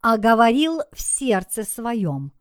[0.00, 2.32] а говорил в сердце своем,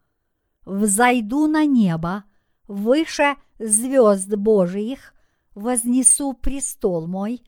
[0.66, 2.26] «Взойду на небо,
[2.68, 5.15] выше звезд Божиих,
[5.56, 7.44] вознесу престол мой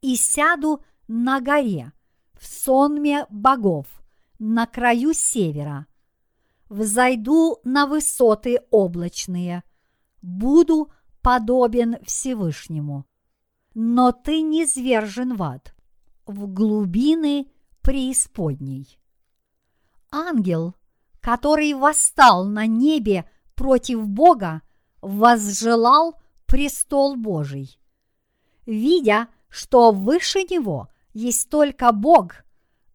[0.00, 1.92] и сяду на горе,
[2.34, 3.86] в сонме богов,
[4.38, 5.86] на краю севера.
[6.68, 9.64] Взойду на высоты облачные,
[10.22, 13.06] буду подобен Всевышнему
[13.74, 15.74] но ты не свержен в ад,
[16.26, 17.50] в глубины
[17.82, 18.98] преисподней.
[20.10, 20.74] Ангел,
[21.20, 24.62] который восстал на небе против Бога,
[25.00, 26.20] возжелал
[26.50, 27.78] престол Божий.
[28.66, 32.44] Видя, что выше него есть только Бог,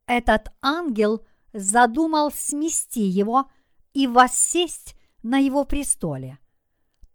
[0.05, 3.49] этот ангел задумал смести его
[3.93, 6.37] и воссесть на его престоле.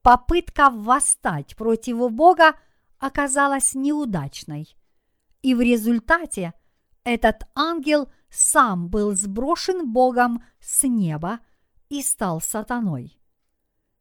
[0.03, 2.55] Попытка восстать против Бога–
[3.01, 4.77] оказалась неудачной.
[5.43, 6.53] И в результате
[7.03, 11.41] этот ангел сам был сброшен Богом с неба
[11.89, 13.19] и стал сатаной.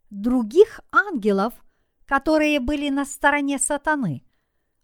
[0.10, 1.54] Других ангелов,
[2.10, 4.24] которые были на стороне сатаны,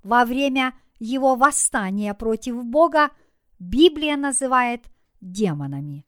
[0.03, 3.09] во время его восстания против Бога
[3.57, 4.85] Библия называет
[5.21, 6.05] демонами.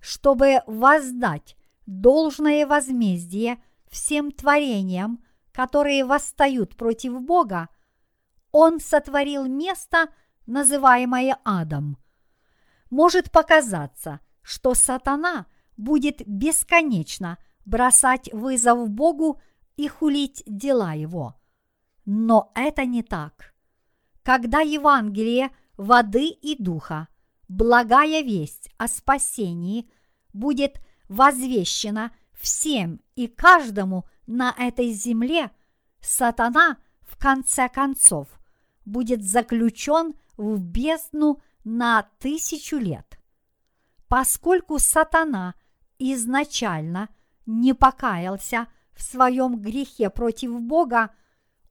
[0.00, 1.56] Чтобы воздать
[1.86, 3.56] должное возмездие
[3.90, 7.70] всем творениям, которые восстают против Бога,
[8.52, 10.08] Он сотворил место,
[10.44, 11.96] называемое адом.
[12.90, 15.46] Может показаться, что сатана
[15.78, 19.40] будет бесконечно бросать вызов Богу
[19.78, 21.36] и хулить дела его.
[22.04, 23.54] Но это не так.
[24.22, 27.08] Когда Евангелие воды и духа,
[27.48, 29.88] благая весть о спасении
[30.32, 35.52] будет возвещена всем и каждому на этой земле,
[36.00, 38.28] сатана в конце концов
[38.84, 43.18] будет заключен в бездну на тысячу лет.
[44.08, 45.54] Поскольку сатана
[45.98, 47.08] изначально
[47.46, 48.66] не покаялся
[48.98, 51.14] в своем грехе против Бога,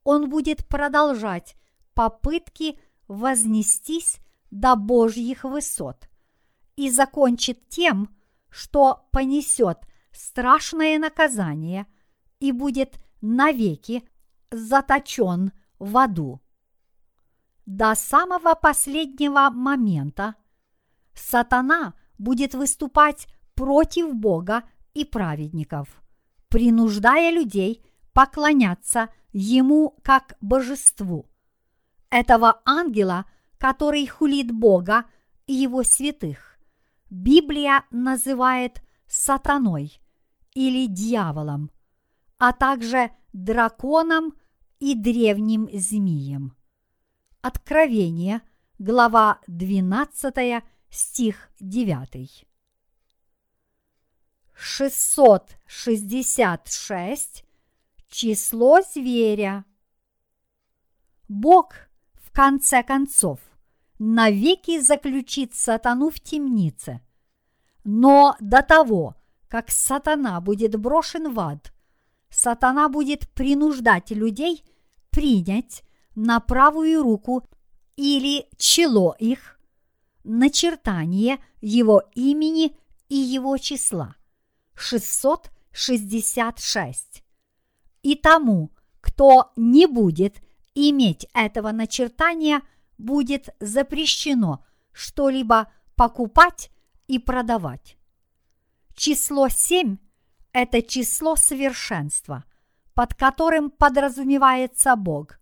[0.06, 1.58] он будет продолжать
[1.94, 4.20] попытки вознестись
[4.50, 6.08] до Божьих высот
[6.78, 8.16] и закончит тем,
[8.50, 9.80] что понесет
[10.14, 11.86] страшное наказание
[12.40, 14.08] и будет навеки
[14.50, 16.42] заточен в аду.
[17.66, 20.36] До самого последнего момента
[21.14, 24.64] сатана будет выступать против Бога
[24.94, 26.02] и праведников,
[26.58, 31.30] принуждая людей поклоняться ему как божеству.
[32.10, 33.26] Этого ангела,
[33.60, 35.06] который хулит Бога
[35.46, 36.58] и его святых,
[37.12, 40.02] Библия называет сатаной
[40.56, 41.70] или дьяволом,
[42.40, 44.34] а также драконом
[44.80, 46.58] и древним змеем.
[47.42, 48.42] Откровение,
[48.80, 52.48] глава 12, стих 9.
[54.58, 57.44] 666
[58.10, 59.66] число зверя.
[61.28, 61.74] Бог,
[62.14, 63.40] в конце концов,
[64.00, 67.02] навеки заключит сатану в темнице.
[67.84, 69.16] Но до того,
[69.48, 71.72] как сатана будет брошен в ад,
[72.30, 74.64] сатана будет принуждать людей
[75.12, 75.84] принять
[76.16, 77.44] на правую руку
[77.96, 79.60] или чело их
[80.24, 82.78] начертание его имени
[83.10, 84.17] и его числа.
[84.78, 87.24] 666.
[88.04, 88.72] И тому,
[89.02, 90.38] кто не будет
[90.76, 92.62] иметь этого начертания,
[92.98, 94.64] будет запрещено
[94.94, 96.70] что-либо покупать
[97.08, 97.98] и продавать.
[98.96, 99.98] Число 7–
[100.54, 102.46] это число совершенства,
[102.94, 105.42] под которым подразумевается Бог,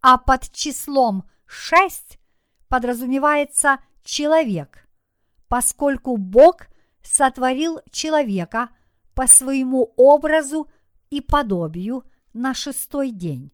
[0.00, 2.20] а под числом 6
[2.68, 4.88] подразумевается человек,
[5.48, 6.68] поскольку Бог
[7.02, 8.70] сотворил человека
[9.14, 10.70] по своему образу
[11.10, 13.52] и подобию на шестой день.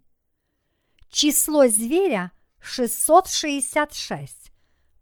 [1.09, 4.53] Число зверя 666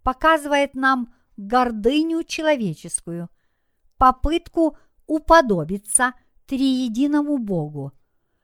[0.03, 3.29] показывает нам гордыню человеческую,
[3.97, 4.77] попытку
[5.07, 6.15] уподобиться
[6.47, 7.93] триединому Богу.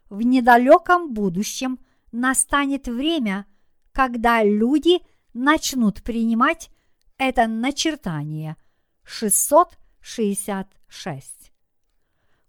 [0.08, 1.78] В недалеком будущем
[2.12, 3.46] настанет время,
[3.92, 5.00] когда люди
[5.34, 6.70] начнут принимать
[7.18, 8.56] это начертание
[9.04, 9.87] 666.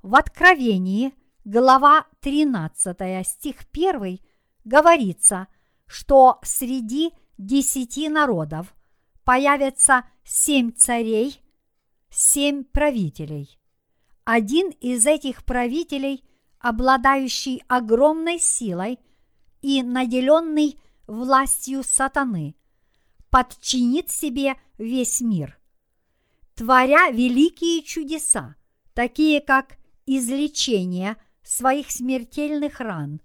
[0.01, 4.19] В Откровении глава 13, стих 1,
[4.63, 5.47] говорится,
[5.85, 8.73] что среди десяти народов
[9.25, 11.41] появятся семь царей,
[12.09, 13.59] семь правителей.
[14.23, 16.23] Один из этих правителей,
[16.59, 18.99] обладающий огромной силой
[19.61, 22.55] и наделенный властью сатаны,
[23.29, 25.58] подчинит себе весь мир.
[26.59, 28.55] Творя великие чудеса,
[28.93, 31.15] такие как излечение–
[31.49, 33.21] своих смертельных ран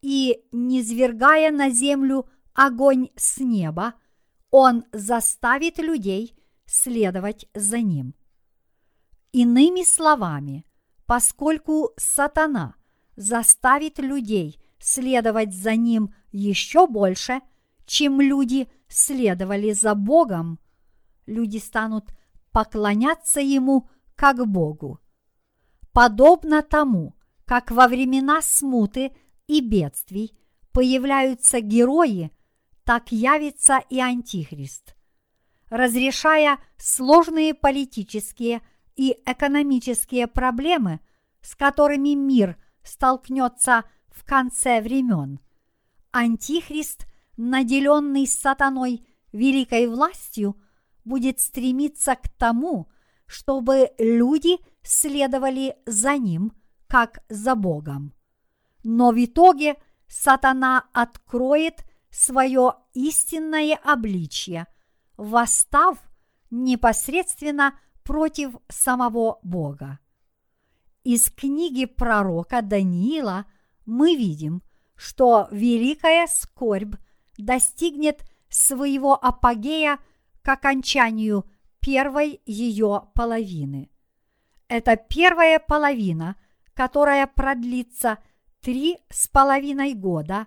[0.00, 3.94] и, низвергая на землю огонь с неба,
[4.50, 6.34] он заставит людей
[6.64, 8.14] следовать за ним.
[9.32, 10.64] Иными словами,
[11.04, 12.76] поскольку сатана
[13.14, 17.42] заставит людей следовать за ним еще больше,
[17.84, 20.58] чем люди следовали за Богом,
[21.26, 22.06] люди станут
[22.54, 25.00] поклоняться ему как Богу.
[25.92, 29.12] Подобно тому, как во времена смуты
[29.48, 30.38] и бедствий
[30.72, 32.30] появляются герои,
[32.84, 34.94] так явится и Антихрист.
[35.68, 38.62] Разрешая сложные политические
[38.94, 41.00] и экономические проблемы,
[41.40, 45.40] с которыми мир столкнется в конце времен,
[46.12, 50.56] Антихрист, наделенный сатаной великой властью,
[51.04, 52.88] будет стремиться к тому,
[53.26, 56.52] чтобы люди следовали за ним–
[56.94, 58.14] как за Богом.
[58.84, 59.74] Но в итоге
[60.06, 64.68] сатана откроет свое истинное обличье,
[65.16, 65.98] восстав
[66.52, 69.98] непосредственно против самого Бога.
[71.02, 73.46] Из книги пророка Даниила
[73.86, 74.62] мы видим,
[74.94, 76.94] что великая скорбь
[77.36, 79.98] достигнет своего апогея
[80.44, 81.44] к окончанию
[81.80, 83.90] первой ее половины.
[84.68, 86.36] Эта первая половина
[86.74, 88.18] которая продлится
[88.60, 90.46] три с половиной года,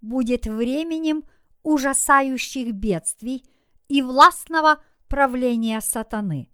[0.00, 1.24] будет временем
[1.62, 3.44] ужасающих бедствий
[3.88, 6.48] и властного правления сатаны.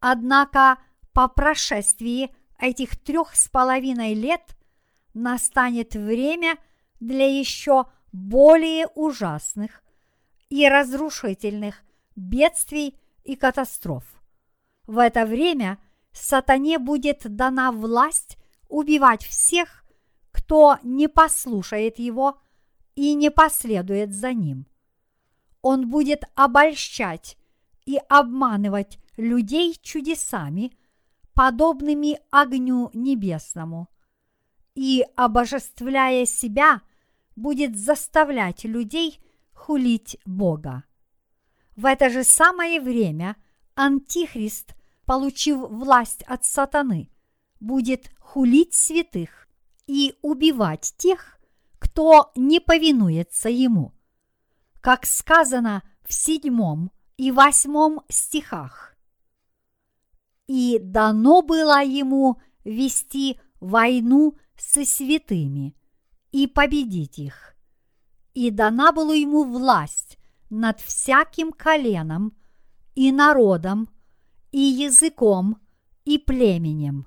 [0.00, 0.78] Однако
[1.12, 4.56] по прошествии этих трех с половиной лет
[5.14, 6.56] настанет время
[7.00, 9.82] для еще более ужасных
[10.48, 11.82] и разрушительных
[12.16, 14.04] бедствий и катастроф.
[14.86, 15.78] В это время
[16.12, 18.38] сатане будет дана власть
[18.68, 19.84] убивать всех,
[20.32, 22.38] кто не послушает его
[22.94, 24.66] и не последует за ним.
[25.62, 27.36] Он будет обольщать
[27.84, 30.72] и обманывать людей чудесами,
[31.34, 33.88] подобными огню небесному,
[34.74, 36.82] и, обожествляя себя,
[37.34, 39.20] будет заставлять людей
[39.52, 40.84] хулить Бога.
[41.76, 43.36] В это же самое время
[43.74, 44.74] Антихрист
[45.04, 47.10] получив власть от сатаны,
[47.60, 49.46] будет хулить святых
[49.86, 51.38] и убивать тех,
[51.78, 53.92] кто не повинуется ему.
[54.80, 58.96] Как сказано в седьмом и восьмом стихах.
[60.46, 65.76] И дано было ему вести войну со святыми
[66.32, 67.54] и победить их.
[68.32, 70.15] И дана была ему власть
[70.50, 72.36] над всяким коленом
[72.94, 73.88] и народом
[74.52, 75.60] и языком
[76.04, 77.06] и племенем.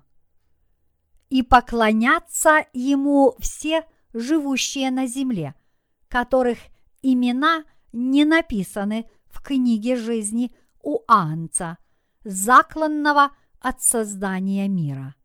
[1.30, 5.56] И поклонятся ему все живущие на земле,
[6.08, 6.60] которых
[7.02, 7.64] имена
[7.94, 11.78] не написаны в книге жизни у Анца,
[12.24, 15.16] закланного от создания мира.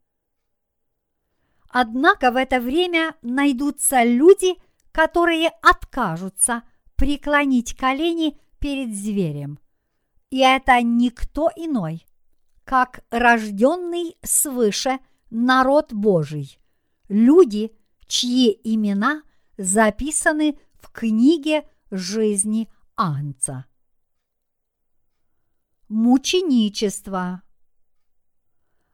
[1.68, 4.54] Однако в это время найдутся люди,
[4.92, 6.62] которые откажутся
[6.96, 9.58] преклонить колени перед зверем.
[10.30, 12.06] И это никто иной,
[12.64, 14.98] как рожденный свыше
[15.30, 16.58] народ Божий,
[17.08, 17.72] люди,
[18.06, 19.22] чьи имена
[19.56, 23.66] записаны в книге жизни Анца.
[25.88, 27.42] Мученичество.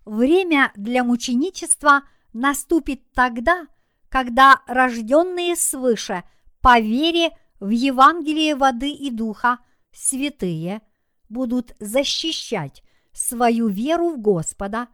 [0.05, 3.67] Время для мученичества– наступит тогда,
[4.09, 6.25] когда рожденные свыше
[6.61, 7.31] по вере
[7.61, 9.59] в Евангелие воды и духа
[9.93, 10.81] святые
[11.29, 12.83] будут защищать
[13.13, 14.89] свою веру в Господа,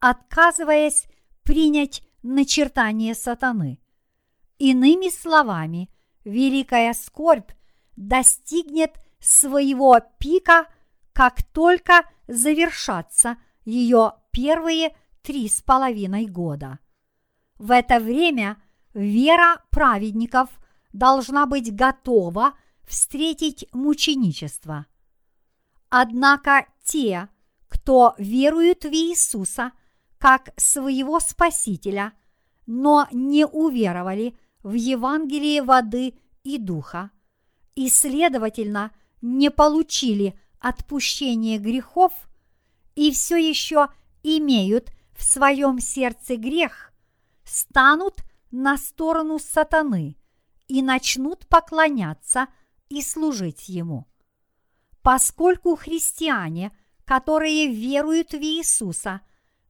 [0.00, 1.06] отказываясь
[1.42, 3.78] принять начертание сатаны.
[4.58, 5.90] Иными словами,
[6.24, 7.52] великая скорбь
[7.96, 10.66] достигнет своего пика,
[11.12, 16.78] как только завершатся ее первые три с половиной года.
[17.58, 18.62] В это время
[18.94, 20.50] вера праведников
[20.96, 22.54] должна быть готова
[22.86, 24.86] встретить мученичество.
[25.88, 27.28] Однако те,
[27.68, 29.72] кто веруют в Иисуса
[30.18, 32.12] как своего Спасителя,
[32.66, 37.10] но не уверовали в Евангелие воды и духа,
[37.74, 38.90] и, следовательно,
[39.20, 42.12] не получили отпущение грехов
[42.94, 43.88] и все еще
[44.22, 46.92] имеют в своем сердце грех,
[47.44, 50.16] станут на сторону сатаны
[50.68, 52.48] и начнут поклоняться
[52.88, 54.06] и служить ему.
[55.02, 59.20] Поскольку христиане, которые веруют в Иисуса,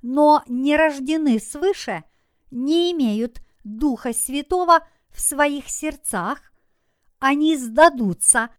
[0.02, 2.04] но не рождены свыше,
[2.50, 6.40] не имеют Духа Святого в своих сердцах,
[7.18, 8.50] они сдадутся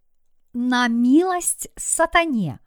[0.54, 2.60] на милость сатане,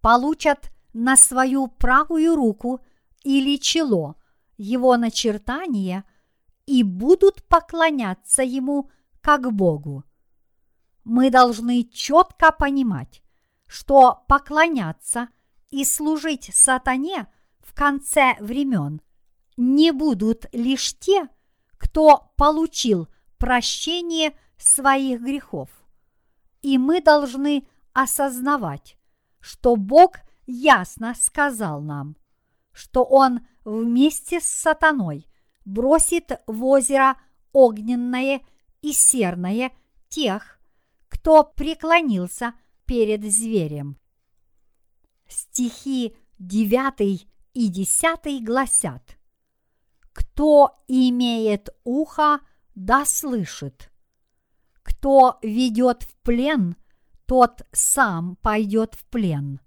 [0.00, 2.80] получат на свою правую руку–
[3.26, 4.14] или чело,
[4.56, 6.04] его начертание
[6.64, 8.88] и будут поклоняться ему
[9.26, 10.04] как Богу.
[11.02, 13.24] Мы должны четко понимать,
[13.66, 15.30] что поклоняться
[15.70, 17.26] и служить сатане
[17.58, 19.02] в конце времен
[19.56, 21.28] не будут лишь те,
[21.76, 25.70] кто получил прощение своих грехов.
[26.62, 28.96] И мы должны осознавать,
[29.40, 32.16] что Бог ясно сказал нам–
[32.76, 35.26] что он вместе с сатаной
[35.64, 37.16] бросит в озеро
[37.54, 38.42] огненное
[38.82, 39.72] и серное
[40.08, 40.60] тех,
[41.08, 42.54] кто преклонился
[42.84, 43.98] перед зверем.
[45.28, 49.18] Стихи 9 и 10 гласят
[50.12, 52.40] «Кто имеет ухо,
[52.74, 53.90] да слышит.
[54.82, 56.76] Кто ведет в плен,
[57.26, 59.60] тот сам пойдет в плен.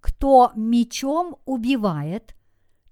[0.00, 2.34] Кто мечом убивает,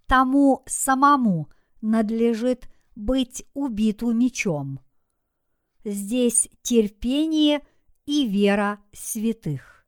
[0.06, 4.80] тому самому надлежит быть убиту мечом.
[5.84, 7.62] Здесь терпение
[8.06, 9.84] и вера святых.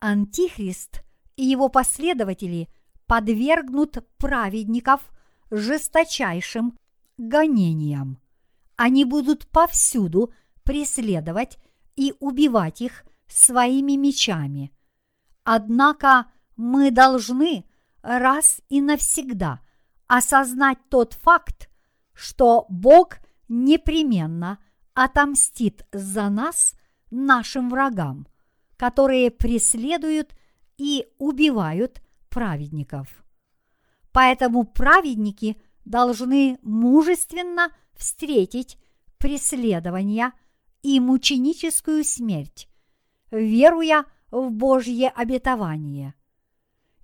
[0.00, 1.02] Антихрист
[1.36, 2.68] и его последователи
[3.06, 5.10] подвергнут праведников
[5.50, 6.78] жесточайшим
[7.16, 8.20] гонениям.
[8.76, 11.58] Они будут повсюду преследовать
[11.96, 14.72] и убивать их своими мечами–
[15.44, 17.66] Однако мы должны
[18.02, 19.60] раз и навсегда
[20.06, 21.68] осознать тот факт,
[22.14, 24.58] что Бог непременно
[24.94, 26.74] отомстит за нас
[27.10, 28.26] нашим врагам,
[28.76, 30.34] которые преследуют
[30.76, 33.24] и убивают праведников.
[34.12, 38.78] Поэтому праведники должны мужественно встретить
[39.18, 40.32] преследования
[40.82, 42.68] и мученическую смерть,
[43.30, 46.14] веруя в Божье обетование.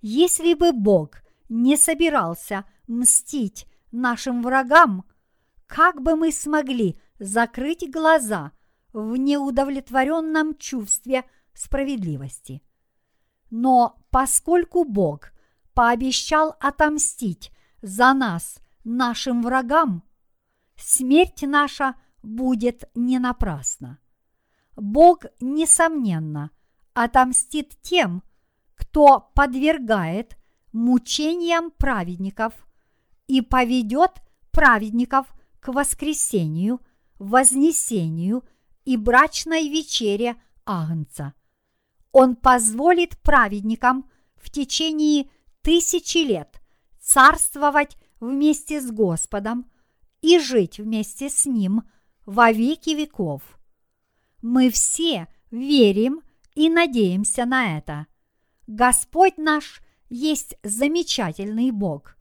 [0.01, 5.05] Если бы Бог не собирался мстить нашим врагам,
[5.71, 8.51] как бы мы смогли закрыть глаза
[8.91, 12.61] в неудовлетворенном чувстве справедливости?
[13.49, 15.31] Но поскольку Бог
[15.73, 20.03] пообещал отомстить за нас, нашим врагам,
[20.75, 23.99] смерть наша будет не напрасна.
[24.75, 26.51] Бог, несомненно,
[26.93, 28.23] отомстит тем,
[28.75, 30.35] кто подвергает
[30.73, 32.53] мучениям праведников
[33.27, 35.27] и поведет праведников
[35.61, 36.81] к воскресению,
[37.19, 38.43] вознесению
[38.83, 40.35] и брачной вечере
[40.65, 41.33] Агнца.
[42.11, 45.29] Он позволит праведникам в течение
[45.61, 46.59] тысячи лет
[46.99, 49.71] царствовать вместе с Господом
[50.21, 51.83] и жить вместе с Ним
[52.25, 53.41] во веки веков.
[54.41, 56.21] Мы все верим
[56.55, 58.07] и надеемся на это.
[58.67, 62.17] Господь наш есть замечательный Бог,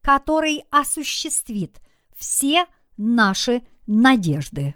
[0.00, 1.80] который осуществит
[2.16, 2.66] все
[3.00, 4.74] наши надежды.